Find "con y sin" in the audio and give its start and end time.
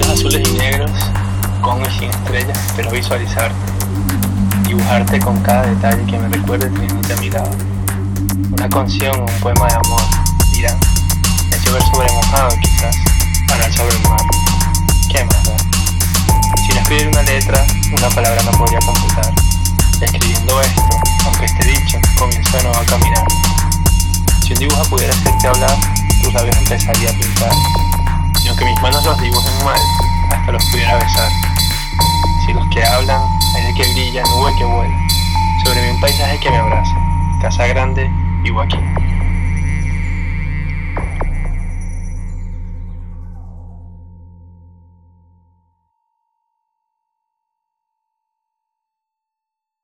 1.60-2.10